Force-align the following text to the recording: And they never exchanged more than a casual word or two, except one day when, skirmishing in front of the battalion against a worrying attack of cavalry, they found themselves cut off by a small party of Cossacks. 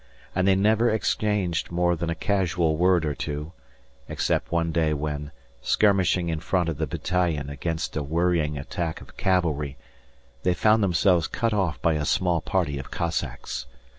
And 0.33 0.47
they 0.47 0.55
never 0.55 0.89
exchanged 0.89 1.69
more 1.69 1.95
than 1.95 2.09
a 2.09 2.15
casual 2.15 2.75
word 2.75 3.05
or 3.05 3.13
two, 3.13 3.51
except 4.09 4.51
one 4.51 4.71
day 4.71 4.95
when, 4.95 5.31
skirmishing 5.61 6.27
in 6.27 6.39
front 6.39 6.69
of 6.69 6.79
the 6.79 6.87
battalion 6.87 7.51
against 7.51 7.95
a 7.95 8.01
worrying 8.01 8.57
attack 8.57 8.99
of 9.01 9.15
cavalry, 9.15 9.77
they 10.41 10.55
found 10.55 10.81
themselves 10.81 11.27
cut 11.27 11.53
off 11.53 11.79
by 11.83 11.93
a 11.93 12.05
small 12.05 12.41
party 12.41 12.79
of 12.79 12.89
Cossacks. 12.89 13.67